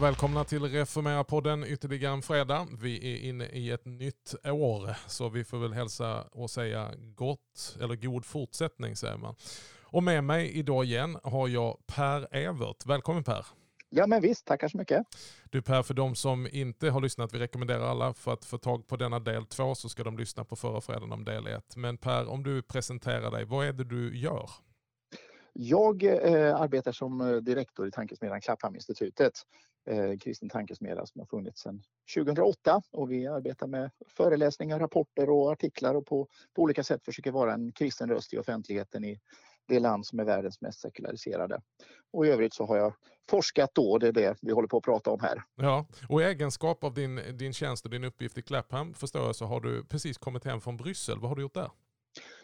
[0.00, 2.66] Ja, välkomna till Reformera-podden ytterligare en fredag.
[2.82, 7.76] Vi är inne i ett nytt år, så vi får väl hälsa och säga gott,
[7.80, 9.34] eller god fortsättning säger man.
[9.82, 12.86] Och med mig idag igen har jag Per Evert.
[12.86, 13.46] Välkommen Per!
[13.88, 15.06] Ja men visst, tackar så mycket.
[15.50, 18.86] Du Per, för de som inte har lyssnat, vi rekommenderar alla för att få tag
[18.86, 21.76] på denna del två så ska de lyssna på förra fredagen om del ett.
[21.76, 24.50] Men Per, om du presenterar dig, vad är det du gör?
[25.52, 29.32] Jag eh, arbetar som eh, direktor i tankesmedjan Klapphamninstitutet,
[29.86, 31.82] eh, kristen tankesmedja som har funnits sedan
[32.14, 37.30] 2008 och vi arbetar med föreläsningar, rapporter och artiklar och på, på olika sätt försöker
[37.30, 39.20] vara en kristen röst i offentligheten i
[39.68, 41.60] det land som är världens mest sekulariserade.
[42.12, 42.94] Och i övrigt så har jag
[43.30, 45.42] forskat då, det är det vi håller på att prata om här.
[45.56, 49.36] Ja, och i egenskap av din, din tjänst och din uppgift i Clapham förstår jag
[49.36, 51.18] så har du precis kommit hem från Bryssel.
[51.20, 51.70] Vad har du gjort där?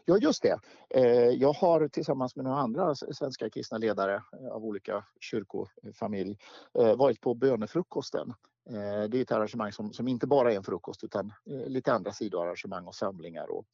[0.08, 0.58] Ja, just det.
[0.90, 6.38] Eh, jag har tillsammans med några andra svenska kristna ledare eh, av olika kyrkofamilj
[6.78, 8.34] eh, varit på bönefrukosten.
[9.10, 11.32] Det är ett arrangemang som, som inte bara är en frukost utan
[11.66, 13.64] lite andra sidoarrangemang och samlingar och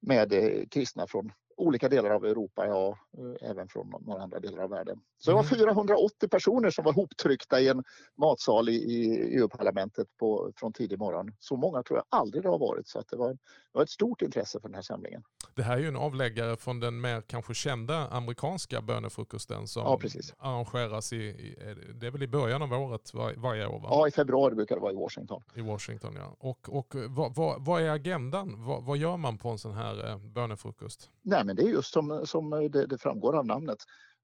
[0.00, 0.32] med
[0.70, 5.00] kristna från olika delar av Europa, ja, eh, även från några andra delar av världen.
[5.18, 6.30] Så det var 480 mm.
[6.30, 7.84] personer som var hoptryckta i en
[8.16, 10.08] matsal i, i EU-parlamentet
[10.56, 11.32] från tidig morgon.
[11.38, 13.38] Så många tror jag aldrig det har varit, så att det, var, det
[13.72, 15.22] var ett stort intresse för den här samlingen.
[15.54, 19.98] Det här är ju en avläggare från den mer kanske kända amerikanska bönefrukosten som ja,
[19.98, 20.34] precis.
[20.38, 21.56] arrangeras i, i,
[21.94, 23.80] det är väl i början av året var, varje år?
[23.80, 23.88] Va?
[23.90, 25.42] Ja, i februari brukar det vara i Washington.
[25.54, 26.36] I Washington, ja.
[26.38, 28.64] Och, och vad, vad, vad är agendan?
[28.64, 31.10] Vad, vad, gör man på en sån här eh, bönefrukost?
[31.28, 33.78] Nej, men det är just som, som det, det framgår av namnet.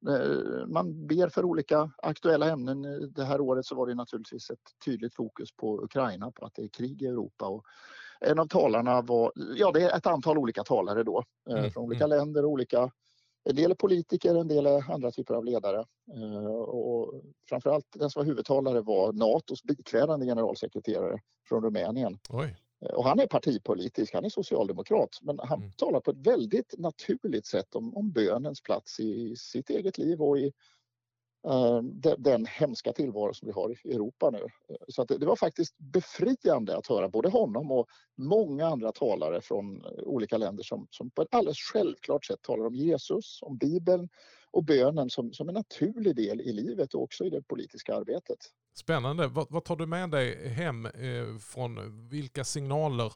[0.09, 2.83] Eh, man ber för olika aktuella ämnen.
[3.13, 6.63] Det här året så var det naturligtvis ett tydligt fokus på Ukraina, på att det
[6.63, 7.47] är krig i Europa.
[7.47, 7.65] Och
[8.21, 11.71] en av talarna var, ja det är ett antal olika talare då, eh, mm.
[11.71, 12.19] från olika mm.
[12.19, 12.91] länder, olika
[13.45, 15.85] en del är politiker, en del är andra typer av ledare.
[16.15, 22.19] Eh, och framförallt den som var huvudtalare var Natos biträdande generalsekreterare från Rumänien.
[22.29, 22.57] Oj.
[22.85, 25.73] Eh, och han är partipolitisk, han är socialdemokrat men han mm.
[25.73, 30.39] talar på ett väldigt naturligt sätt om, om bönens plats i sitt eget liv och
[30.39, 30.53] i
[31.47, 34.47] uh, de, den hemska tillvaro som vi har i Europa nu.
[34.89, 37.87] Så att det, det, var faktiskt befriande att höra både honom och
[38.17, 42.75] många andra talare från olika länder som, som på ett alldeles självklart sätt talar om
[42.75, 44.09] Jesus, om Bibeln
[44.51, 48.39] och bönen som, som en naturlig del i livet och också i det politiska arbetet.
[48.75, 49.27] Spännande.
[49.27, 53.13] Vad, vad, tar du med dig hem eh, från vilka signaler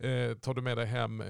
[0.00, 1.22] eh, tar du med dig hem?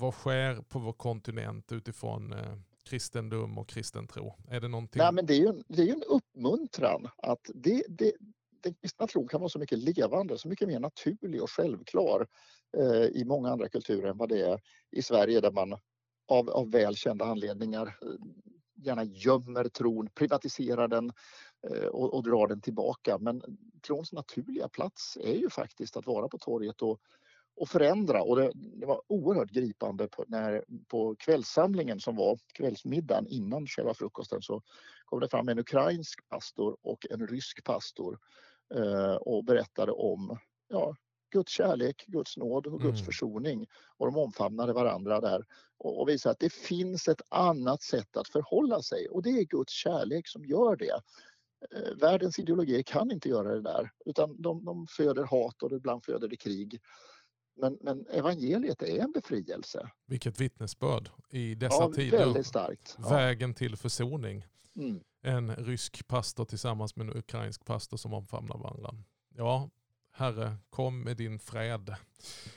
[0.00, 4.34] Vad sker på vår kontinent utifrån eh, kristendom och kristen tro?
[4.50, 4.98] Är det någonting?
[4.98, 8.12] Nej, men det är ju en, det är en uppmuntran att det, det,
[8.62, 12.26] den kristna tron kan vara så mycket levande, så mycket mer naturlig och självklar
[12.76, 14.60] eh, i många andra kulturer än vad det är
[14.90, 15.78] i Sverige där man
[16.28, 18.08] av, av välkända anledningar eh,
[18.76, 21.12] gärna gömmer tron, privatiserar den eh,
[21.92, 23.18] och, och drar den tillbaka.
[23.18, 23.42] Men
[23.86, 27.00] trons naturliga plats är ju faktiskt att vara på torget och,
[27.56, 28.22] och förändra.
[28.22, 33.94] Och det, det var oerhört gripande på, när, på kvällssamlingen som var kvällsmiddagen innan själva
[33.94, 34.62] frukosten så
[35.04, 38.18] kom det fram en ukrainsk pastor och en rysk pastor
[38.74, 40.38] eh, och berättade om
[40.68, 40.94] ja,
[41.30, 43.06] Guds kärlek, Guds nåd och Guds mm.
[43.06, 43.66] försoning.
[43.96, 45.44] Och de omfamnade varandra där
[45.78, 49.44] och, och visade att det finns ett annat sätt att förhålla sig och det är
[49.44, 51.00] Guds kärlek som gör det.
[51.74, 56.04] Eh, världens ideologier kan inte göra det där utan de, de föder hat och ibland
[56.04, 56.80] föder det krig.
[57.60, 59.90] Men, men, evangeliet är en befrielse.
[60.06, 62.42] Vilket vittnesbörd i dessa ja, tider.
[62.42, 62.96] Starkt.
[63.10, 64.46] Vägen till försoning.
[64.76, 65.00] Mm.
[65.22, 68.94] En rysk pastor tillsammans med en ukrainsk pastor som omfamnar varandra.
[69.36, 69.70] Ja,
[70.16, 71.94] Herre, kom med din fred.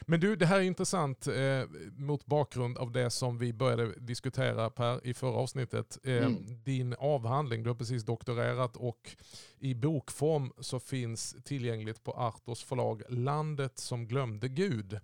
[0.01, 1.63] Men du, det här är intressant eh,
[1.97, 5.97] mot bakgrund av det som vi började diskutera Per i förra avsnittet.
[6.03, 6.63] Eh, mm.
[6.63, 9.15] Din avhandling, du har precis doktorerat och
[9.59, 14.99] i bokform så finns tillgängligt på Artos förlag Landet som glömde Gud.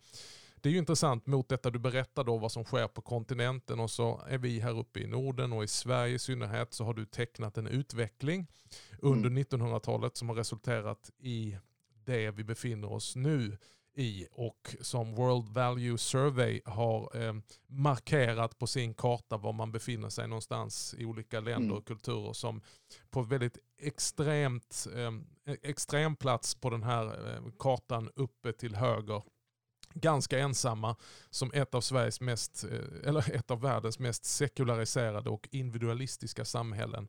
[0.61, 3.91] Det är ju intressant mot detta du berättar då vad som sker på kontinenten och
[3.91, 7.05] så är vi här uppe i Norden och i Sverige i synnerhet så har du
[7.05, 8.47] tecknat en utveckling
[8.99, 9.43] under mm.
[9.43, 11.57] 1900-talet som har resulterat i
[12.05, 13.57] det vi befinner oss nu
[13.95, 17.33] i och som World Value Survey har eh,
[17.67, 21.77] markerat på sin karta var man befinner sig någonstans i olika länder mm.
[21.77, 22.61] och kulturer som
[23.09, 25.11] på väldigt extremt eh,
[25.61, 29.23] extrem plats på den här eh, kartan uppe till höger
[29.95, 30.95] ganska ensamma
[31.29, 37.07] som ett av, Sveriges mest, eh, eller ett av världens mest sekulariserade och individualistiska samhällen.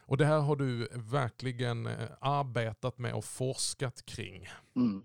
[0.00, 4.48] Och det här har du verkligen eh, arbetat med och forskat kring.
[4.76, 5.02] Mm.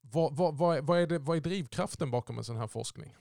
[0.00, 3.14] Vad, vad, vad, vad, är det, vad är drivkraften bakom en sån här forskning?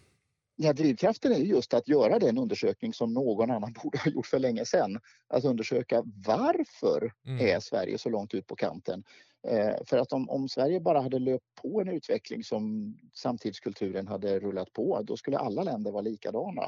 [0.60, 4.40] Ja, drivkraften är just att göra den undersökning som någon annan borde ha gjort för
[4.40, 5.00] länge sedan.
[5.28, 7.46] Att undersöka varför mm.
[7.48, 9.04] är Sverige så långt ut på kanten?
[9.48, 14.40] Eh, för att om, om, Sverige bara hade löpt på en utveckling som samtidskulturen hade
[14.40, 16.62] rullat på, då skulle alla länder vara likadana.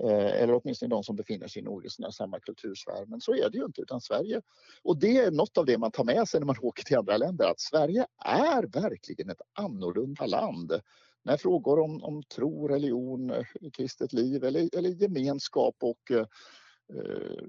[0.00, 3.06] Eh, eller åtminstone de som befinner sig i något samma kultursfär.
[3.06, 4.42] Men så är det ju inte, utan Sverige...
[4.82, 7.16] Och det är något av det man tar med sig när man åker till andra
[7.16, 10.72] länder, att Sverige är verkligen ett annorlunda land
[11.24, 16.26] när frågor om, om tro, religion, eh, kristet liv eller, eller gemenskap och eh,
[16.94, 17.42] eh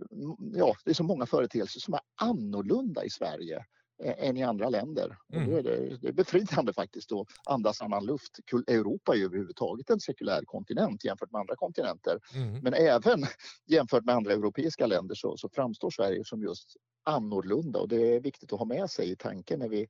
[0.54, 3.66] ja, det är så många företeelser som är annorlunda i Sverige
[4.04, 5.18] än i andra länder.
[5.34, 5.54] Mm.
[5.54, 8.40] Är det, det är befriande faktiskt att andas annan luft.
[8.68, 12.20] Europa är ju överhuvudtaget en sekulär kontinent jämfört med andra kontinenter.
[12.34, 12.60] Mm.
[12.60, 13.26] Men även
[13.66, 18.20] jämfört med andra europeiska länder så, så framstår Sverige som just annorlunda och det är
[18.20, 19.88] viktigt att ha med sig i tanken när vi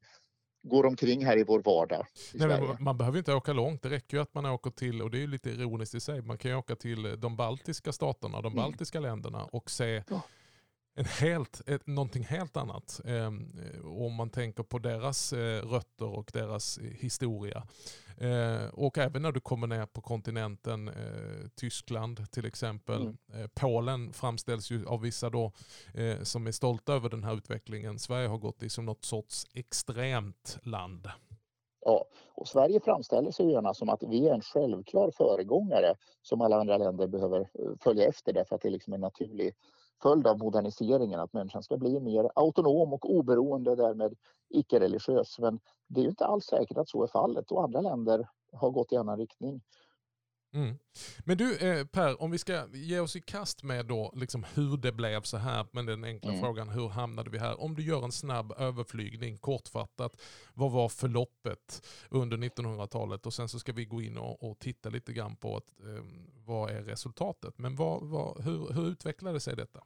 [0.64, 2.06] går omkring här i vår vardag.
[2.34, 5.12] I Nej, man behöver inte åka långt, det räcker ju att man åker till, och
[5.12, 8.42] det är ju lite ironiskt i sig, man kan ju åka till de baltiska staterna,
[8.42, 8.56] de mm.
[8.56, 10.22] baltiska länderna och se ja
[10.98, 13.02] en helt, ett, någonting helt annat.
[13.06, 13.28] Eh,
[13.86, 17.64] om man tänker på deras eh, rötter och deras historia.
[18.18, 23.02] Eh, och även när du kommer ner på kontinenten, eh, Tyskland till exempel.
[23.02, 23.18] Mm.
[23.34, 25.52] Eh, Polen framställs ju av vissa då
[25.94, 28.00] eh, som är stolta över den här utvecklingen.
[28.00, 31.08] Sverige har gått i som något sorts extremt land.
[31.86, 32.06] Ja,
[32.36, 36.78] och Sverige framställer sig gärna som att vi är en självklar föregångare som alla andra
[36.78, 37.50] länder behöver
[37.84, 39.54] följa efter därför att det är liksom en naturlig
[40.02, 44.16] följd av moderniseringen, att människan ska bli mer autonom och oberoende och därmed
[44.50, 45.40] icke-religiös.
[45.40, 48.72] Men det är ju inte alls säkert att så är fallet och andra länder har
[48.72, 49.62] gått i annan riktning.
[50.58, 50.78] Mm.
[51.26, 54.78] Men du eh, Per, om vi ska ge oss i kast med då liksom hur
[54.78, 56.42] det blev så här, men den enkla mm.
[56.42, 57.62] frågan hur hamnade vi här?
[57.62, 60.22] Om du gör en snabb överflygning, kortfattat,
[60.54, 63.26] vad var förloppet under 1900-talet?
[63.26, 66.04] Och sen så ska vi gå in och, och titta lite grann på att, eh,
[66.46, 67.58] vad är resultatet?
[67.58, 69.80] Men vad, vad, hur, hur utvecklade sig detta?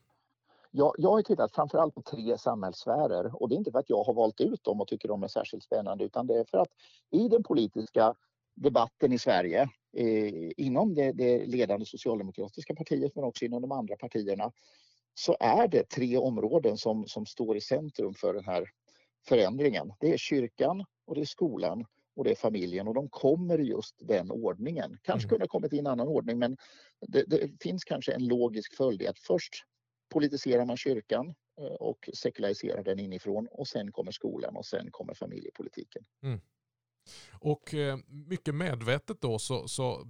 [0.72, 4.04] Jag, jag har tittat framförallt på tre samhällssfärer och det är inte för att jag
[4.04, 6.72] har valt ut dem och tycker de är särskilt spännande utan det är för att
[7.10, 8.16] i den politiska
[8.56, 13.96] debatten i Sverige eh, inom det, det, ledande socialdemokratiska partiet men också inom de andra
[13.96, 14.52] partierna
[15.14, 18.70] så är det tre områden som, som står i centrum för den här
[19.28, 19.94] förändringen.
[20.00, 21.86] Det är kyrkan och det är skolan
[22.16, 24.98] och det är familjen och de kommer i just den ordningen.
[25.02, 25.30] Kanske mm.
[25.30, 26.58] kunde ha kommit i en annan ordning men
[27.08, 29.54] det, det, finns kanske en logisk följd i att först
[30.10, 35.14] politiserar man kyrkan eh, och sekulariserar den inifrån och sen kommer skolan och sen kommer
[35.14, 36.04] familjepolitiken.
[36.24, 36.42] Mm.
[37.32, 40.08] Och eh, mycket medvetet då så, så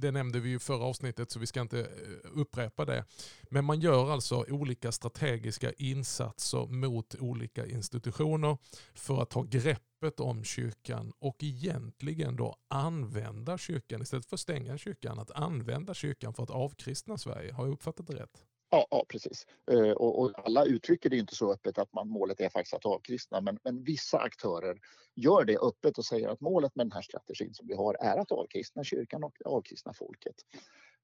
[0.00, 1.86] det nämnde vi i förra avsnittet så vi ska inte eh,
[2.32, 3.04] upprepa det.
[3.50, 8.58] Men man gör alltså olika strategiska insatser mot olika institutioner
[8.94, 14.78] för att ta greppet om kyrkan och egentligen då använda kyrkan istället för att stänga
[14.78, 15.18] kyrkan.
[15.18, 17.52] Att använda kyrkan för att avkristna Sverige.
[17.52, 18.44] Har jag uppfattat det rätt?
[18.70, 19.46] Ja, ja precis.
[19.70, 22.86] Eh, och, och, alla uttrycker det inte så öppet att man, målet är faktiskt att
[22.86, 24.78] avkristna men, men vissa aktörer
[25.14, 28.16] gör det öppet och säger att målet med den här strategin som vi har är
[28.16, 30.34] att avkristna kyrkan och avkristna folket.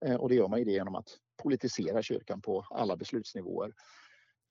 [0.04, 3.72] Eh, och det gör man ju det genom att politisera kyrkan på alla beslutsnivåer.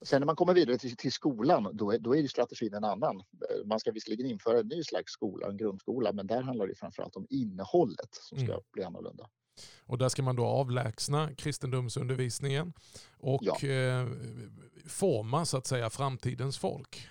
[0.05, 3.17] Sen när man kommer vidare till, till skolan, då är, då är strategin en annan.
[3.19, 6.75] Eh, man ska visserligen införa en ny slags skola, en grundskola, men där handlar det
[6.75, 8.63] framförallt om innehållet som ska mm.
[8.71, 9.29] bli annorlunda.
[9.85, 12.73] Och där ska man då avlägsna kristendomsundervisningen
[13.17, 13.67] och ja.
[13.67, 14.07] eh,
[14.87, 17.07] forma så att säga framtidens folk.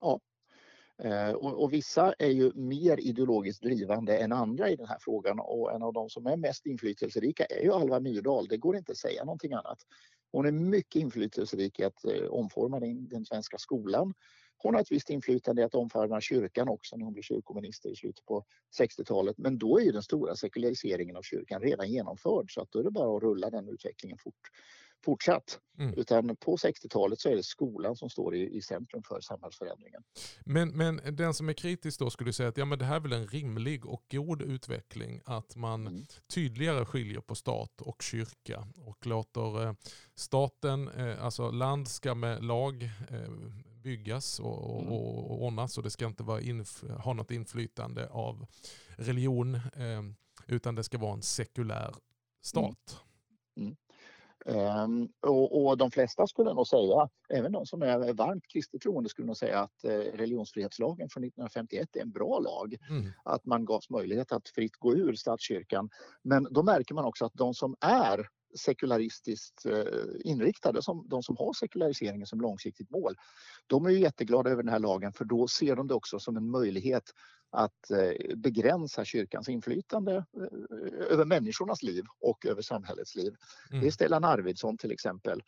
[0.00, 0.20] Ja.
[1.02, 5.40] Eh, och, och, vissa är ju mer ideologiskt drivande än andra i den här frågan
[5.40, 8.48] och en av de som är mest inflytelserika är ju Alva Myrdal.
[8.48, 9.78] Det går inte att säga någonting annat.
[10.32, 14.14] Hon är mycket inflytelserik i att eh, omforma den, den svenska skolan
[14.62, 17.96] hon har ett visst inflytande i att omfamna kyrkan också när hon blir kyrkominister i
[17.96, 18.44] slutet på
[18.80, 19.38] 60-talet.
[19.38, 22.84] Men då är ju den stora sekulariseringen av kyrkan redan genomförd så att då är
[22.84, 24.50] det bara att rulla den utvecklingen fort,
[25.04, 25.58] fortsatt.
[25.78, 25.94] Mm.
[25.98, 30.02] Utan på 60-talet så är det skolan som står i, i centrum för samhällsförändringen.
[30.44, 33.00] Men, men den som är kritisk då skulle säga att ja, men det här är
[33.00, 36.02] väl en rimlig och god utveckling att man mm.
[36.34, 39.74] tydligare skiljer på stat och kyrka och låter eh,
[40.14, 43.28] staten, eh, alltså land ska med lag eh,
[43.82, 44.92] byggas och, och, mm.
[44.92, 46.40] och ordnas och det ska inte vara
[46.98, 48.46] ha något inflytande av
[48.96, 50.02] religion eh,
[50.46, 51.94] utan det ska vara en sekulär
[52.42, 53.02] stat.
[53.56, 53.66] Mm.
[53.68, 53.76] Mm.
[54.44, 59.08] Um, och, och, de flesta skulle nog säga, även de som är varmt kristet troende
[59.08, 62.76] skulle nog säga att eh, religionsfrihetslagen från 1951 är en bra lag.
[62.88, 63.12] Mm.
[63.24, 65.90] Att man gavs möjlighet att fritt gå ur statskyrkan.
[66.22, 69.84] Men då märker man också att de som är sekularistiskt eh,
[70.24, 73.16] inriktade, som de som har sekulariseringen som långsiktigt mål,
[73.66, 76.36] de är ju jätteglada över den här lagen för då ser de det också som
[76.36, 77.02] en möjlighet
[77.50, 83.34] att eh, begränsa kyrkans inflytande eh, över människornas liv och över samhällets liv.
[83.70, 83.80] Mm.
[83.82, 85.42] Det är Stellan Arvidsson till exempel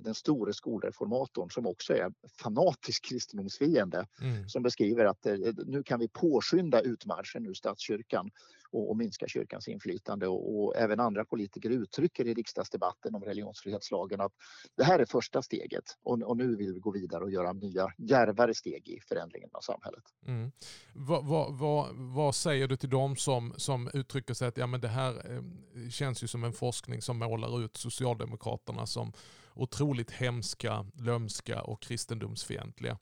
[0.00, 2.12] den store skolreformatorn som också är
[2.42, 4.48] fanatisk kristendomsfiende mm.
[4.48, 5.26] som beskriver att
[5.66, 8.30] nu kan vi påskynda utmarschen ur statskyrkan
[8.72, 14.20] och, och minska kyrkans inflytande och, och, även andra politiker uttrycker i riksdagsdebatten om religionsfrihetslagen
[14.20, 14.32] att
[14.76, 17.92] det här är första steget och, och nu vill vi gå vidare och göra nya
[17.98, 20.04] djärvare steg i förändringen av samhället.
[20.26, 20.52] Mm.
[20.94, 24.80] Vad, vad, vad, vad, säger du till dem som, som uttrycker sig att ja, men
[24.80, 25.42] det här eh,
[25.90, 29.12] känns ju som en forskning som målar ut Socialdemokraterna som
[29.54, 32.98] otroligt hemska, lömska och kristendomsfientliga.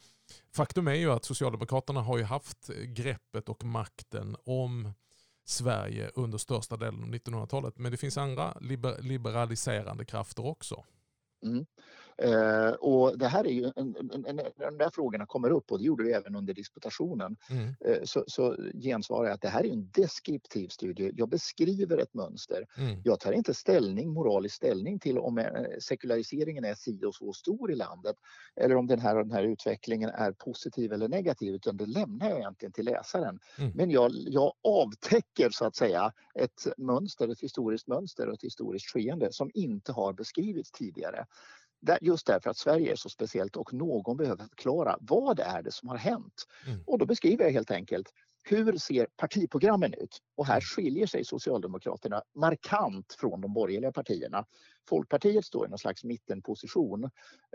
[0.55, 4.93] Faktum är ju att Socialdemokraterna har ju haft greppet och makten om
[5.49, 7.79] Sverige under största delen av 1900-talet.
[7.79, 10.85] Men det finns andra liber liberaliserande krafter också.
[11.43, 11.67] Mm.
[12.23, 15.73] Eh, och det här är ju, en, en, en, när de där frågorna kommer upp
[15.73, 17.75] och det gjorde vi även under disputationen mm.
[17.81, 21.13] eh, så, så gensvarar jag att det här är en deskriptiv studie.
[21.17, 22.67] Jag beskriver ett mönster.
[22.79, 23.01] Mm.
[23.05, 25.47] Jag tar inte ställning, moralisk ställning till om eh,
[25.81, 28.17] sekulariseringen är si och så stor i landet
[28.57, 32.39] eller om den här, den här utvecklingen är positiv eller negativ utan det lämnar jag
[32.39, 33.39] egentligen till läsaren.
[33.59, 33.73] Mm.
[33.75, 38.87] Men jag, jag avtäcker så att säga ett mönster, ett historiskt mönster och ett historiskt
[38.87, 41.27] skeende som inte har beskrivits tidigare.
[42.01, 45.89] Just därför att Sverige är så speciellt och någon behöver förklara vad är det som
[45.89, 46.47] har hänt.
[46.67, 46.81] Mm.
[46.87, 50.19] Och då beskriver jag helt enkelt hur ser partiprogrammen ut?
[50.37, 50.61] Och här mm.
[50.61, 54.45] skiljer sig Socialdemokraterna markant från de borgerliga partierna.
[54.89, 57.05] Folkpartiet står i någon slags mittenposition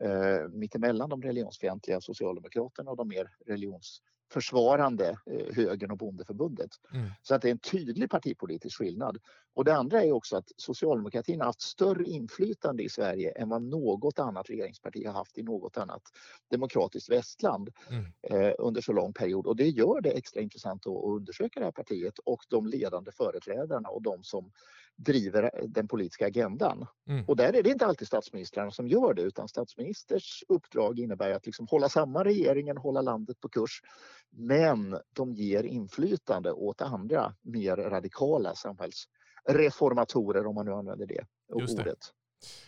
[0.01, 4.01] eh, mittemellan de religionsfientliga Socialdemokraterna och de mer religions
[4.33, 6.69] försvarande eh, högern och bondeförbundet.
[6.93, 7.09] Mm.
[7.21, 9.17] Så att det är en tydlig partipolitisk skillnad.
[9.55, 13.61] Och det andra är också att socialdemokratin har haft större inflytande i Sverige än vad
[13.61, 16.01] något annat regeringsparti har haft i något annat
[16.49, 18.05] demokratiskt västland mm.
[18.21, 19.47] eh, under så lång period.
[19.47, 23.89] Och det gör det extra intressant att undersöka det här partiet och de ledande företrädarna
[23.89, 24.51] och de som
[24.95, 26.87] driver den politiska agendan.
[27.07, 27.25] Mm.
[27.25, 31.45] Och där är det inte alltid statsministrarna som gör det utan statsministers uppdrag innebär att
[31.45, 33.81] liksom hålla samman regeringen, hålla landet på kurs.
[34.29, 41.85] Men de ger inflytande åt andra mer radikala samhällsreformatorer om man nu använder det ordet.
[41.85, 41.95] Det.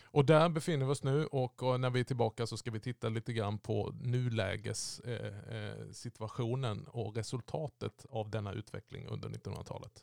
[0.04, 3.08] Och där befinner vi oss nu och när vi är tillbaka så ska vi titta
[3.08, 10.02] lite grann på nulägessituationen eh, eh, och resultatet av denna utveckling under 1900-talet.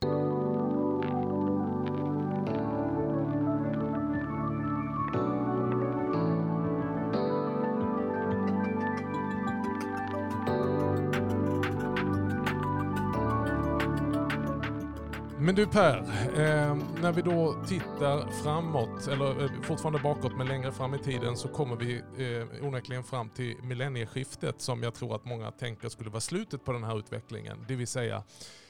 [15.45, 20.71] Men du Per, eh, när vi då tittar framåt, eller eh, fortfarande bakåt men längre
[20.71, 25.25] fram i tiden så kommer vi eh, onekligen fram till millennieskiftet som jag tror att
[25.25, 27.65] många tänker skulle vara slutet på den här utvecklingen.
[27.67, 28.23] Det vill säga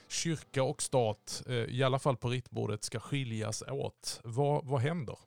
[0.09, 4.21] kyrka och stat, eh, i alla fall på ritbordet, ska skiljas åt.
[4.23, 5.17] Vad, vad händer?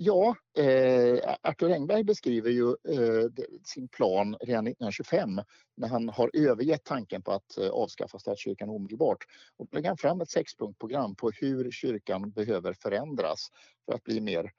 [0.00, 3.30] Ja, eh, Arthur Engberg beskriver ju eh,
[3.64, 5.40] sin plan redan 1925
[5.76, 9.24] när han har övergett tanken på att eh, avskaffa statskyrkan omedelbart.
[9.56, 13.48] Och lägger han fram ett sexpunktprogram på hur kyrkan behöver förändras
[13.86, 14.52] för att bli mer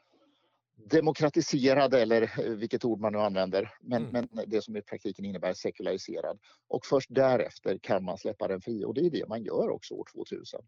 [0.75, 4.27] demokratiserad eller eh, vilket ord man nu använder, men, mm.
[4.31, 6.39] men det som i praktiken innebär sekulariserad.
[6.67, 9.93] Och först därefter kan man släppa den fri och det är det man gör också
[9.93, 10.61] år 2000.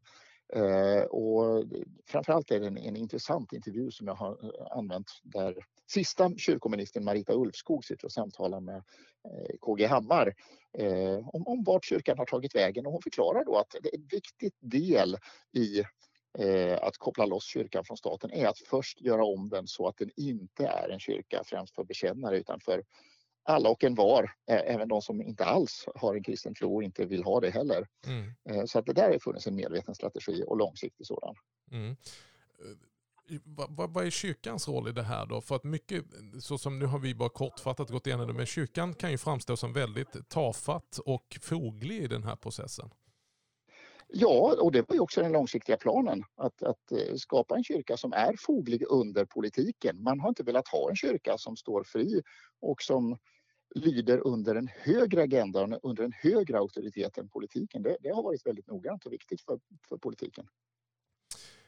[0.55, 1.63] Eh, och
[2.05, 5.55] framförallt är det en, en, intressant intervju som jag har eh, använt där
[5.91, 10.33] sista kyrkoministern Marita Ulvskog sitter och samtalar med eh, KG Hammar
[10.77, 12.85] eh, om, om vart kyrkan har tagit vägen.
[12.85, 15.17] Och hon förklarar då att det är en viktig del
[15.51, 15.79] i
[16.39, 19.97] eh, att koppla loss kyrkan från staten är att först göra om den så att
[19.97, 22.83] den inte är en kyrka främst för bekännare utan för
[23.43, 27.05] alla och en var, även de som inte alls har en kristen tro och inte
[27.05, 27.87] vill ha det heller.
[28.07, 28.33] Mm.
[28.49, 31.35] Eh, så att det där har funnits en medveten strategi och långsiktig sådan.
[31.71, 31.89] Mm.
[31.89, 35.41] Eh, vad, vad, är kyrkans roll i det här då?
[35.41, 36.05] För att mycket,
[36.39, 39.57] så som nu har vi bara kortfattat gått igenom det, men kyrkan kan ju framstå
[39.57, 42.89] som väldigt tafatt och foglig i den här processen.
[44.13, 47.97] Ja, och det var ju också den långsiktiga planen att, att eh, skapa en kyrka
[47.97, 50.03] som är foglig under politiken.
[50.03, 52.21] Man har inte velat ha en kyrka som står fri
[52.61, 53.17] och som
[53.75, 57.83] lyder under en högre agenda, under en högre auktoritet än politiken.
[57.83, 60.47] Det, det har varit väldigt noggrant och viktigt för, för politiken.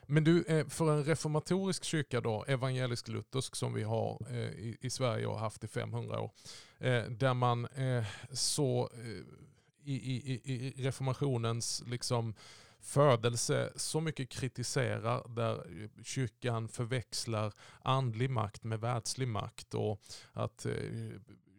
[0.07, 5.25] Men du, eh, för en reformatorisk kyrka då, evangelisk-luthersk som vi har eh, i Sverige
[5.25, 6.31] och haft i 500 år,
[7.09, 7.67] där man
[8.33, 8.89] så
[9.85, 12.33] i, i, i reformationens liksom
[12.79, 20.01] födelse så mycket kritiserar där kyrkan förväxlar andlig makt med världslig makt och
[20.33, 20.73] att eh,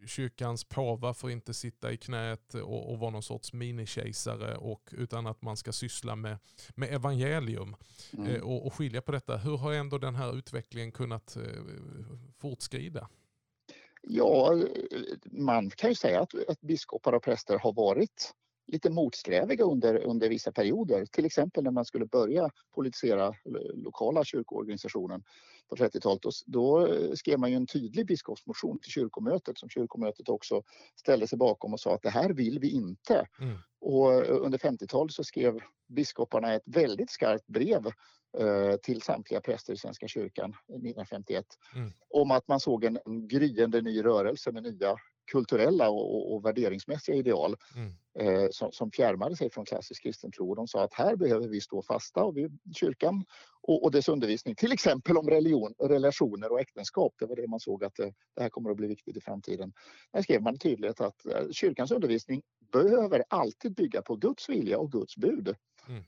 [0.05, 5.27] kyrkans påvar får inte sitta i knät och, och vara någon sorts minikejsare och, utan
[5.27, 6.37] att man ska syssla med,
[6.75, 7.75] med evangelium
[8.13, 8.27] mm.
[8.27, 9.37] eh, och, och skilja på detta.
[9.37, 11.43] Hur har ändå den här utvecklingen kunnat eh,
[12.37, 13.09] fortskrida?
[14.07, 14.59] Ja,
[15.31, 18.33] man kan ju säga att, att biskopar och präster har varit
[18.67, 21.05] lite motsträviga under, under vissa perioder.
[21.05, 23.33] Till exempel när man skulle börja politisera
[23.73, 25.23] lokala kyrkoorganisationen
[25.69, 26.21] på 30-talet.
[26.21, 30.63] Då, då skrev man ju en tydlig biskopsmotion till kyrkomötet som kyrkomötet också
[30.95, 33.27] ställde sig bakom och sa att det här vill vi inte.
[33.39, 33.57] Mm.
[33.79, 37.93] Och under 50-talet så skrev biskoparna ett väldigt skarpt brev eh,
[38.83, 41.91] till samtliga präster i Svenska kyrkan 1951 mm.
[42.09, 44.97] om att man såg en, en gryende ny rörelse med nya
[45.31, 47.93] kulturella och, och värderingsmässiga ideal mm.
[48.19, 50.55] eh, som, som fjärmade sig från klassisk kristen tro.
[50.55, 53.25] De sa att här behöver vi stå fasta och vi, kyrkan
[53.61, 57.13] och, och dess undervisning, till exempel om religion, relationer och äktenskap.
[57.19, 59.73] Det var det man såg att eh, det här kommer att bli viktigt i framtiden.
[60.13, 64.91] Där skrev man tydligt att eh, kyrkans undervisning behöver alltid bygga på Guds vilja och
[64.91, 65.55] Guds bud.
[65.87, 66.03] Mm.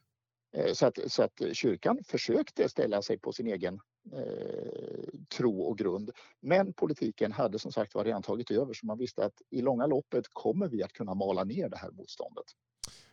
[0.53, 3.79] Eh, så att, så att kyrkan försökte ställa sig på sin egen
[4.13, 6.11] eh, tro och grund.
[6.39, 9.85] Men politiken hade som sagt var redan tagit över så man visste att i långa
[9.85, 12.45] loppet kommer vi att kunna mala ner det här motståndet.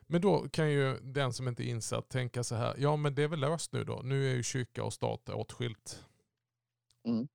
[0.06, 3.22] Men då kan ju den som inte är insatt tänka så här, ja men det
[3.22, 4.00] är väl löst nu då?
[4.04, 6.04] Nu är ju kyrka och stat åtskilt.
[7.06, 7.28] Mm.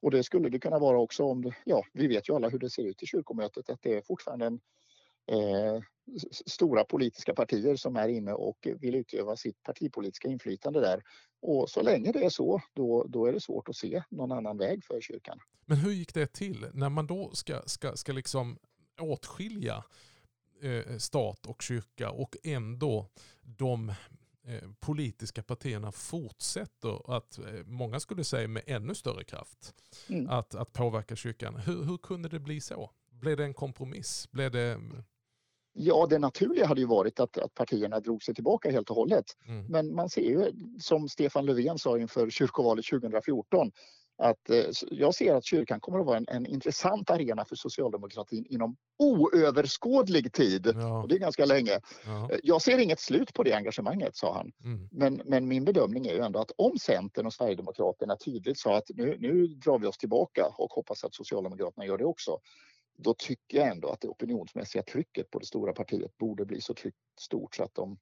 [0.00, 2.70] Och det skulle det kunna vara också om, ja vi vet ju alla hur det
[2.70, 4.60] ser ut i kyrkomötet, att det är fortfarande en
[5.26, 5.82] eh,
[6.46, 11.02] stora politiska partier som är inne och vill utöva sitt partipolitiska inflytande där.
[11.42, 14.58] Och så länge det är så, då, då är det svårt att se någon annan
[14.58, 15.38] väg för kyrkan.
[15.64, 16.66] Men hur gick det till?
[16.72, 18.58] När man då ska, ska, ska liksom
[19.00, 19.84] åtskilja
[20.62, 23.08] eh, stat och kyrka och ändå
[23.42, 23.88] de
[24.44, 29.74] eh, politiska partierna fortsätter att, eh, många skulle säga med ännu större kraft,
[30.08, 30.30] mm.
[30.30, 31.56] att, att påverka kyrkan.
[31.56, 32.90] Hur, hur kunde det bli så?
[33.10, 34.28] Blev det en kompromiss?
[34.30, 34.80] Blev det
[35.78, 39.24] Ja, det naturliga hade ju varit att, att partierna drog sig tillbaka helt och hållet.
[39.48, 39.66] Mm.
[39.66, 43.70] Men man ser ju, som Stefan Löfven sa inför kyrkovalet 2014,
[44.18, 48.46] att eh, jag ser att kyrkan kommer att vara en, en, intressant arena för socialdemokratin
[48.48, 50.72] inom oöverskådlig tid.
[50.74, 51.02] Ja.
[51.02, 51.80] Och det är ganska länge.
[52.06, 52.30] Ja.
[52.32, 54.52] Eh, jag ser inget slut på det engagemanget, sa han.
[54.64, 54.88] Mm.
[54.92, 58.90] Men, men, min bedömning är ju ändå att om Centern och Sverigedemokraterna tydligt sa att
[58.94, 62.38] nu, nu drar vi oss tillbaka och hoppas att Socialdemokraterna gör det också,
[62.96, 66.74] då tycker jag ändå att det opinionsmässiga trycket på det stora partiet borde bli så
[67.20, 67.98] stort så att de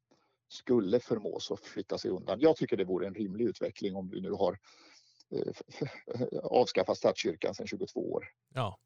[0.49, 2.41] skulle förmås att flytta sig undan.
[2.41, 4.59] Jag tycker det vore en rimlig utveckling om vi nu har
[5.31, 5.53] eh,
[6.43, 8.25] avskaffat statskyrkan sedan 22 år.
[8.55, 8.79] Ja.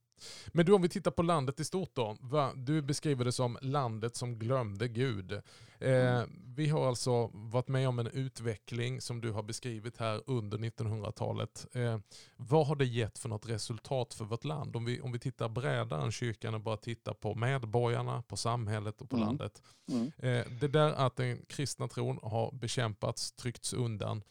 [0.49, 2.17] Men du om vi tittar på landet i stort då.
[2.21, 2.53] Va?
[2.57, 5.33] Du beskriver det som landet som glömde Gud.
[5.81, 6.31] Eh, mm.
[6.57, 11.67] vi har alltså varit med om en utveckling som du har beskrivit här under 1900-talet.
[11.73, 11.99] Eh,
[12.37, 14.77] vad har det gett för något resultat för vårt land?
[14.77, 19.01] Om vi, om vi tittar bredare än kyrkan och bara tittar på medborgarna, på samhället
[19.01, 19.29] och på mm.
[19.29, 19.63] landet.
[19.89, 20.13] Mm.
[20.19, 24.23] Eh, det där att den kristna tron har bekämpats, tryckts undan.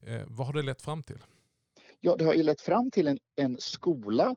[0.00, 1.18] Eh, vad har det lett fram till?
[2.00, 4.36] Ja, det har ju lett fram till en, en skola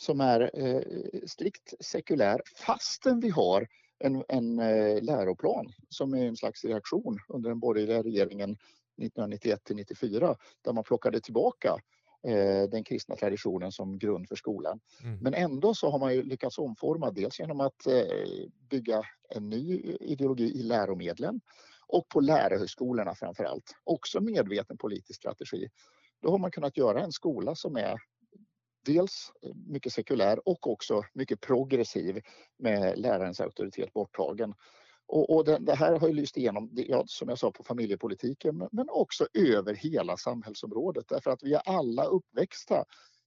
[0.00, 0.82] som är eh,
[1.26, 3.66] strikt sekulär fastän vi har
[3.98, 9.76] en, en eh, läroplan som är en slags reaktion under den borgerliga regeringen 1991 till
[9.76, 11.76] 94 där man plockade tillbaka
[12.26, 14.80] eh, den kristna traditionen som grund för skolan.
[15.02, 15.18] Mm.
[15.18, 18.04] Men ändå så har man lyckats omforma dels genom att eh,
[18.70, 21.40] bygga en ny ideologi i läromedlen
[21.86, 23.76] och på lärarhögskolorna framför allt.
[23.84, 25.68] Också medveten politisk strategi.
[26.22, 27.98] Då har man kunnat göra en skola som är
[28.84, 29.32] dels
[29.66, 32.20] mycket sekulär och också mycket progressiv
[32.58, 34.54] med lärarens auktoritet borttagen.
[35.06, 38.68] Och, och det, det, här har ju lyst igenom, ja, som jag sa, på familjepolitiken
[38.72, 42.84] men också över hela samhällsområdet därför att vi är alla uppväxta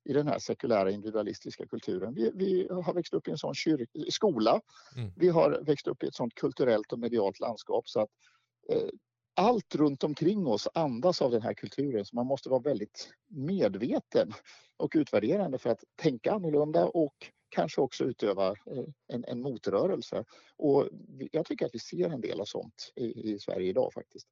[0.10, 2.14] i den här sekulära individualistiska kulturen.
[2.14, 4.62] Vi, vi har växt upp i en sån kyrk, skola,
[4.98, 5.12] mm.
[5.16, 8.10] vi har växt upp i ett sånt kulturellt och medialt landskap så att
[8.70, 8.90] eh,
[9.36, 14.34] allt runt omkring oss andas av den här kulturen så man måste vara väldigt medveten
[14.78, 17.16] och utvärderande för att tänka annorlunda och
[17.50, 20.26] kanske också utöva eh, en, en motrörelse.
[20.58, 20.90] Och
[21.32, 24.28] jag tycker att vi ser en del av sånt i, i Sverige idag faktiskt.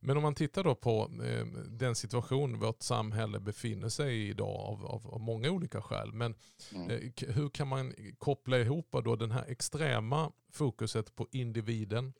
[0.00, 4.56] Men om man tittar då på eh, den situation vårt samhälle befinner sig i idag
[4.56, 6.12] av, av, av många olika skäl.
[6.12, 6.34] Men
[6.74, 6.90] mm.
[6.90, 12.12] eh, hur kan man koppla ihop då den här extrema fokuset på individen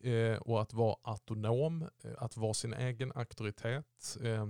[0.00, 4.18] eh, och att vara autonom, eh, att vara sin egen auktoritet.
[4.22, 4.48] Eh,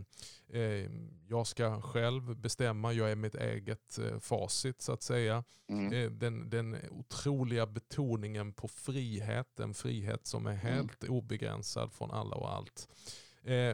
[0.61, 0.91] eh,
[1.29, 5.45] jag ska själv bestämma, jag är mitt eget eh, facit så att säga.
[5.69, 6.19] Mm.
[6.19, 10.63] Den, den otroliga betoningen på frihet, en frihet som är mm.
[10.63, 11.17] helt mm.
[11.17, 12.89] obegränsad från alla och allt.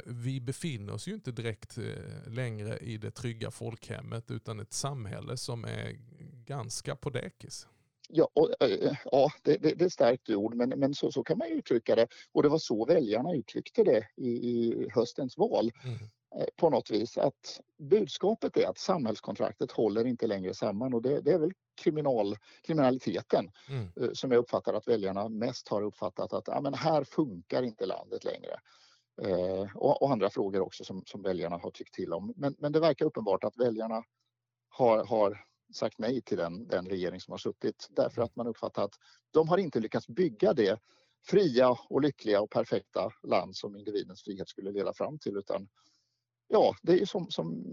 [0.05, 1.79] vi befinner oss ju inte direkt
[2.27, 5.97] längre i det trygga folkhemmet utan ett samhälle som är
[6.45, 7.69] ganska på dekis.
[8.09, 11.39] Ja, och, äh, ja det, det, det, är starkt ord, men, men så, så kan
[11.39, 12.09] man uttrycka det.
[12.33, 15.73] Och det var så väljarna uttryckte det i, i höstens val.
[15.85, 15.99] Mm.
[16.37, 21.21] Eh, på något vis att budskapet är att samhällskontraktet håller inte längre samman och det,
[21.21, 23.93] det är väl kriminal, kriminaliteten mm.
[24.01, 27.87] Eh, som jag uppfattar att väljarna mest har uppfattat att ja, men här funkar inte
[27.87, 28.61] landet längre.
[29.23, 32.33] Eh, och, och, andra frågor också som, som väljarna har tyckt till om.
[32.37, 34.03] Men, men det verkar uppenbart att väljarna
[34.69, 38.85] har, har sagt nej till den, den regering som har suttit därför att man uppfattar
[38.85, 38.95] att
[39.31, 40.81] de har inte lyckats bygga det
[41.27, 45.69] fria och lyckliga och perfekta land som individens frihet skulle leda fram till utan
[46.49, 47.65] ja, det är som, som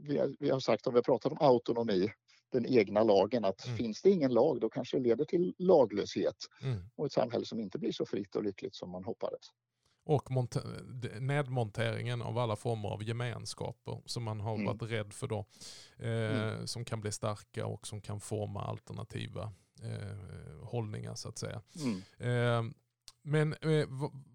[0.00, 2.12] vi, vi har sagt om vi har pratat om autonomi,
[2.52, 3.76] den egna lagen, att mm.
[3.76, 6.78] finns det ingen lag då kanske det leder till laglöshet mm.
[6.96, 9.46] och ett samhälle som inte blir så fritt och lyckligt som man hoppades.
[10.04, 10.30] Och
[11.20, 14.66] nedmonteringen av alla former av gemenskaper som man har mm.
[14.66, 15.44] varit rädd för då.
[15.96, 16.66] Eh, mm.
[16.66, 21.62] Som kan bli starka och som kan forma alternativa eh, hållningar så att säga.
[21.76, 22.02] Mm.
[22.18, 22.72] Eh,
[23.22, 23.88] men eh,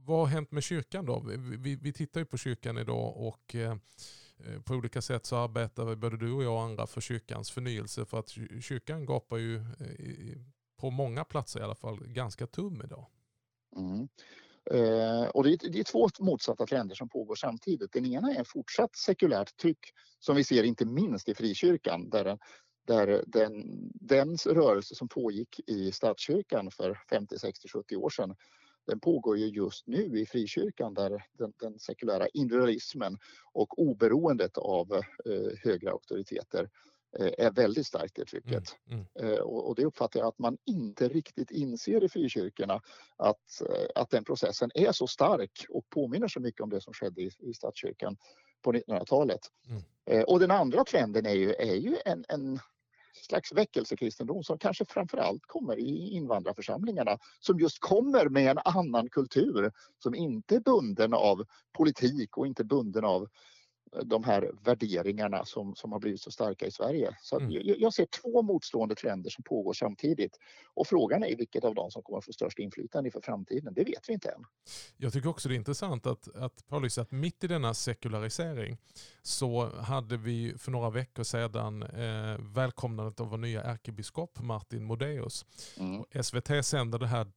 [0.05, 1.19] vad har hänt med kyrkan då?
[1.37, 3.77] Vi, vi tittar ju på kyrkan idag och eh,
[4.37, 8.05] eh, på olika sätt så arbetar både du och jag och andra för kyrkans förnyelse.
[8.05, 8.29] För att
[8.61, 9.65] kyrkan gapar ju
[10.77, 13.05] på många platser i alla fall ganska tum idag.
[13.75, 14.07] Mm.
[14.71, 17.91] Eh, och det är, det är två motsatta trender som pågår samtidigt.
[17.91, 19.79] Den ena är en fortsatt sekulärt tryck
[20.19, 22.37] som vi ser inte minst i frikyrkan där,
[22.87, 28.35] där den, dens rörelse som pågick i statskyrkan för 50, 60, 70 år sedan
[28.87, 33.17] den pågår ju just nu i frikyrkan där den, den sekulära individualismen
[33.53, 36.69] och oberoendet av eh, högre auktoriteter eh,
[37.19, 38.75] är väldigt starkt i trycket.
[38.89, 39.33] Mm, mm.
[39.33, 42.81] Eh, och, det uppfattar jag att man inte riktigt inser i frikyrkorna
[43.17, 46.93] att, eh, att den processen är så stark och påminner så mycket om det som
[46.93, 48.17] skedde i, i statskyrkan
[48.61, 49.41] på 1900-talet.
[49.67, 49.81] Mm.
[50.05, 52.59] Eh, och den andra trenden är ju, är ju en, en
[53.21, 59.09] slags väckelsekristendom som kanske framför allt kommer i invandrarförsamlingarna som just kommer med en annan
[59.09, 59.71] kultur
[60.03, 61.45] som inte är bunden av
[61.77, 63.27] politik och inte bunden av
[64.03, 67.17] de här värderingarna som, som har blivit så starka i Sverige.
[67.21, 67.51] Så mm.
[67.51, 70.39] jag, jag, ser två motstående trender som pågår samtidigt.
[70.73, 73.73] Och frågan är vilket av dem som kommer att få störst inflytande för framtiden.
[73.73, 74.45] Det vet vi inte än.
[74.97, 78.77] Jag tycker också det är intressant att, att Paulus, att mitt i denna sekularisering
[79.21, 85.45] så hade vi för några veckor sedan eh, välkomnandet av vår nya ärkebiskop Martin Modéus.
[85.79, 86.23] Mm.
[86.23, 87.27] SVT sänder det här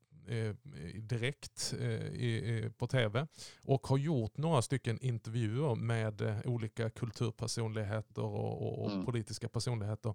[0.95, 3.27] direkt eh, på tv
[3.65, 9.05] och har gjort några stycken intervjuer med eh, olika kulturpersonligheter och, och mm.
[9.05, 10.15] politiska personligheter.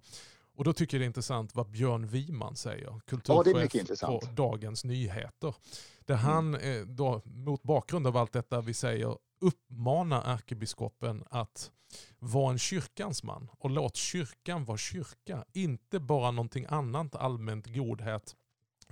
[0.56, 4.84] Och då tycker jag det är intressant vad Björn Wiman säger, kulturchef ja, på Dagens
[4.84, 5.54] Nyheter.
[6.00, 6.26] Där mm.
[6.26, 11.70] han då, mot bakgrund av allt detta vi säger uppmanar ärkebiskopen att
[12.18, 15.44] vara en kyrkans man och låt kyrkan vara kyrka.
[15.52, 18.36] Inte bara någonting annat allmänt godhet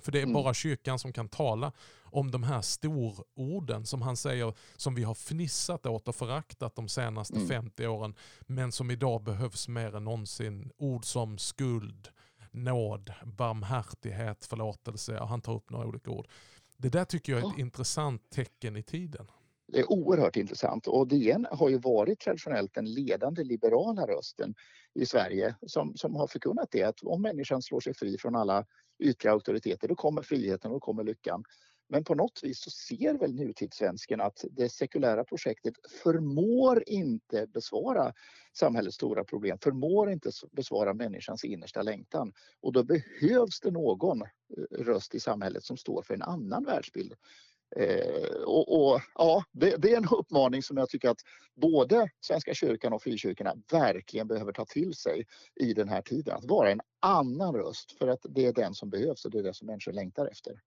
[0.05, 0.35] för det är mm.
[0.35, 5.15] bara kyrkan som kan tala om de här stororden som han säger, som vi har
[5.15, 7.49] fnissat åt och föraktat de senaste mm.
[7.49, 10.71] 50 åren, men som idag behövs mer än någonsin.
[10.77, 12.09] Ord som skuld,
[12.51, 15.12] nåd, barmhärtighet, förlåtelse.
[15.12, 16.29] Ja, han tar upp några olika ord.
[16.77, 17.62] Det där tycker jag är ett ja.
[17.62, 19.27] intressant tecken i tiden.
[19.73, 24.55] Det är oerhört intressant och DN har ju varit traditionellt den ledande liberala rösten
[24.95, 28.65] i Sverige som, som har förkunnat det att om människan slår sig fri från alla
[28.98, 31.44] ytliga auktoriteter då kommer friheten och då kommer lyckan.
[31.88, 38.12] Men på något vis så ser väl nutidssvensken att det sekulära projektet förmår inte besvara
[38.59, 42.33] samhällets stora problem, förmår inte besvara människans innersta längtan.
[42.61, 44.28] Och då behövs det någon eh,
[44.70, 47.14] röst i samhället som står för en annan världsbild.
[47.77, 51.21] Eh, och, och, ja, det, det, är en uppmaning som jag tycker att
[51.55, 55.27] både Svenska kyrkan och frikyrkorna verkligen behöver ta till sig
[55.61, 56.37] i den här tiden.
[56.37, 59.43] Att vara en annan röst för att det är den som behövs och det är
[59.43, 60.61] det som människor längtar efter.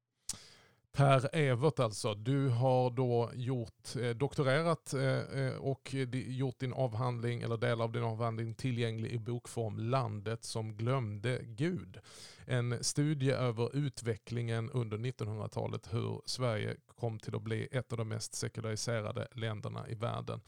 [0.95, 7.41] Per Evert alltså, du har då gjort, eh, doktorerat eh, eh och gjort din avhandling,
[7.41, 11.99] eller del av din avhandling tillgänglig i bokform, Landet som glömde Gud
[12.45, 18.07] en studie över utvecklingen under 1900-talet, hur Sverige kom till att bli ett av de
[18.07, 20.41] mest sekulariserade länderna i världen.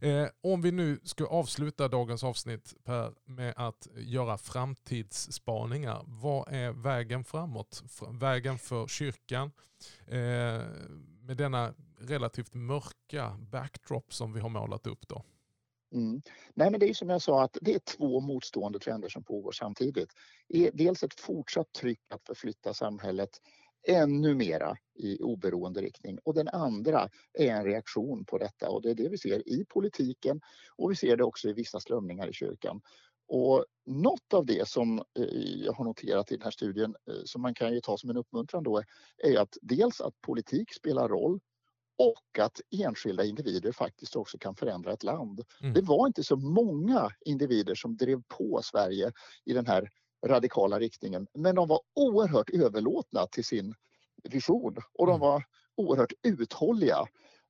[0.00, 6.02] Eh, om vi nu ska avsluta dagens avsnitt Per, med att göra framtidsspaningar.
[6.06, 7.82] Vad är vägen framåt?
[8.10, 9.52] Vägen för kyrkan
[10.06, 10.18] eh,
[11.20, 15.22] med denna relativt mörka backdrop som vi har målat upp då?
[15.92, 16.22] Mm.
[16.54, 19.52] Nej, men det är som jag sa att det är två motstående trender som pågår
[19.52, 20.08] samtidigt.
[20.48, 23.30] E, dels ett fortsatt tryck att förflytta samhället
[23.88, 28.90] ännu mera i oberoende riktning och den andra är en reaktion på detta och det
[28.90, 30.40] är det vi ser i politiken
[30.76, 32.80] och vi ser det också i vissa strömningar i kyrkan.
[33.28, 37.42] Och något av det som eh, jag har noterat i den här studien eh, som
[37.42, 38.82] man kan ju ta som en uppmuntran då
[39.18, 41.40] är att dels att politik spelar roll
[41.98, 45.44] och att enskilda individer faktiskt också kan förändra ett land.
[45.60, 45.74] Mm.
[45.74, 49.12] Det var inte så många individer som drev på Sverige
[49.44, 49.90] i den här
[50.26, 53.74] radikala riktningen men de var oerhört överlåtna till sin
[54.22, 55.20] vision och de mm.
[55.20, 55.44] var
[55.76, 57.06] oerhört uthålliga.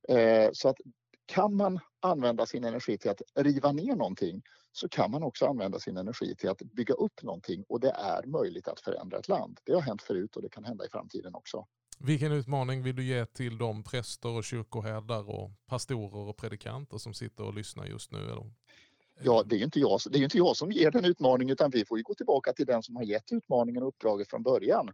[0.09, 0.77] Eh, så att
[1.25, 5.79] kan man använda sin energi till att riva ner någonting så kan man också använda
[5.79, 9.59] sin energi till att bygga upp någonting och det är möjligt att förändra ett land.
[9.63, 11.65] Det har hänt förut och det kan hända i framtiden också.
[12.05, 17.13] Vilken utmaning vill du ge till de präster och kyrkoherdar och pastorer och predikanter som
[17.13, 18.17] sitter och lyssnar just nu?
[18.17, 18.51] Eller?
[19.21, 21.71] Ja, det är ju inte jag, det är inte jag som ger den utmaningen utan
[21.71, 24.91] vi får ju gå tillbaka till den som har gett utmaningen och uppdraget från början.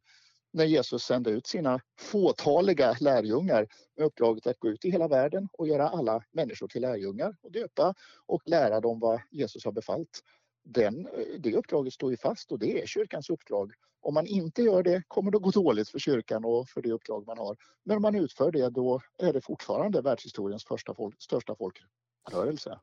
[0.53, 3.67] När Jesus sände ut sina fåtaliga lärjungar
[3.97, 7.51] med uppdraget att gå ut i hela världen och göra alla människor till lärjungar och
[7.51, 7.93] döpa
[8.25, 10.23] och lära dem vad Jesus har befallt
[10.63, 13.71] den, eh, det uppdraget står ju fast och det är kyrkans uppdrag.
[14.01, 17.27] Om man inte gör det kommer det gå dåligt för kyrkan och för det uppdrag
[17.27, 17.57] man har.
[17.83, 22.79] Men om man utför det då är det fortfarande världshistoriens första folk, största folkrörelse.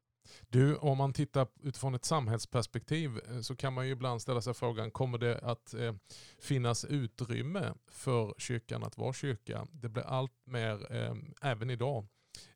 [0.49, 4.55] Du, om man tittar utifrån ett samhällsperspektiv eh, så kan man ju ibland ställa sig
[4.55, 5.95] frågan, kommer det att eh,
[6.39, 9.67] finnas utrymme för kyrkan att vara kyrka?
[9.73, 12.07] Det blir allt mer, eh, även idag,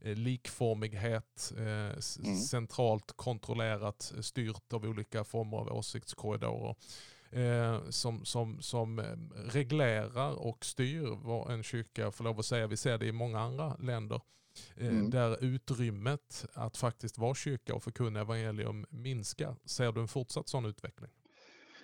[0.01, 2.37] Eh, likformighet, eh, mm.
[2.37, 6.75] centralt kontrollerat, eh, styrt av olika former av åsiktskorridorer.
[7.91, 9.01] Som, som, som
[9.53, 12.67] reglerar och styr vad en kyrka får lov att säga.
[12.67, 14.21] Vi ser det i många andra länder.
[14.77, 15.11] Mm.
[15.11, 19.57] Där utrymmet att faktiskt vara kyrka och förkunna evangelium minskar.
[19.65, 21.11] Ser du en fortsatt sån utveckling?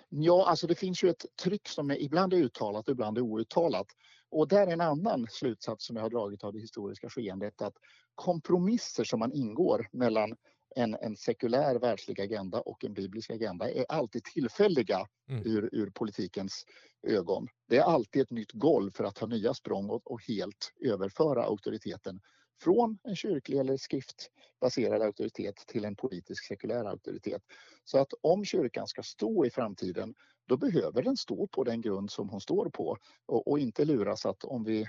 [0.09, 3.21] Ja, alltså det finns ju ett tryck som är ibland är uttalat och ibland är
[3.21, 3.87] outtalat.
[4.29, 7.73] Och där är en annan slutsats som jag har dragit av det historiska skeendet att
[8.15, 10.35] kompromisser som man ingår mellan
[10.77, 15.43] en, en sekulär världslig agenda och en biblisk agenda är alltid tillfälliga mm.
[15.45, 16.65] ur, ur politikens
[17.07, 17.47] ögon.
[17.67, 21.43] Det är alltid ett nytt golv för att ta nya språng och, och helt överföra
[21.43, 22.19] auktoriteten
[22.61, 27.41] från en kyrklig eller skriftbaserad auktoritet till en politisk sekulär auktoritet.
[27.83, 30.13] Så att om kyrkan ska stå i framtiden
[30.47, 34.25] då behöver den stå på den grund som hon står på och, och inte luras
[34.25, 34.87] att om vi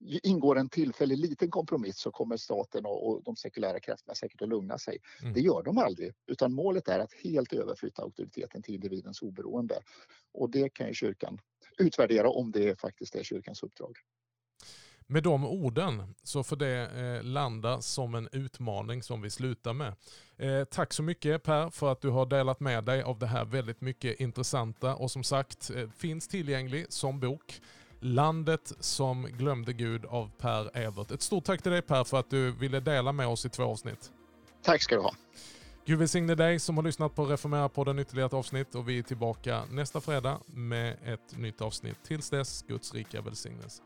[0.00, 4.48] ingår en tillfällig liten kompromiss så kommer staten och, och de sekulära krafterna säkert att
[4.48, 4.98] lugna sig.
[5.22, 5.32] Mm.
[5.32, 9.80] Det gör de aldrig, utan målet är att helt överflytta auktoriteten till individens oberoende.
[10.32, 11.38] Och det kan ju kyrkan
[11.78, 13.98] utvärdera om det faktiskt är kyrkans uppdrag.
[15.06, 19.94] Med de orden så får det eh, landa som en utmaning som vi slutar med.
[20.36, 23.44] Eh, tack så mycket Per för att du har delat med dig av det här
[23.44, 27.60] väldigt mycket intressanta och som sagt eh, finns tillgänglig som bok.
[28.00, 31.10] Landet som glömde Gud av Per Evert.
[31.10, 33.62] Ett stort tack till dig Per för att du ville dela med oss i två
[33.64, 34.12] avsnitt.
[34.62, 35.14] Tack ska du ha.
[35.86, 39.62] Gud välsigne dig som har lyssnat på Reformera-podden ytterligare ett avsnitt och vi är tillbaka
[39.70, 41.96] nästa fredag med ett nytt avsnitt.
[42.04, 43.82] Tills dess, Guds rika välsignelse.